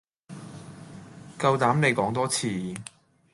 [1.37, 2.73] 夠膽你講多次